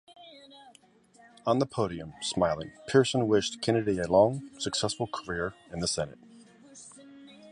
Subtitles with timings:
[1.45, 6.17] On the podium, smiling, Pearson wished Kennedy a long, successful career in the Senate.